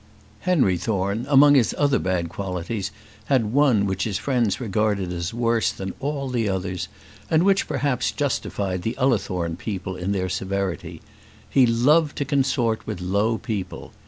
[0.39, 2.89] Henry Thorne among his other bad qualities
[3.25, 6.87] had one which his friends regarded as worse than all the others,
[7.29, 11.03] and which perhaps justified the Ullathorne people in their severity.
[11.47, 13.93] He loved to consort with low people.